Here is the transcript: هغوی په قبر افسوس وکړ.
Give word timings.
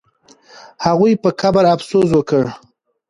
هغوی 0.85 1.13
په 1.23 1.29
قبر 1.41 1.63
افسوس 1.75 2.09
وکړ. 2.13 2.43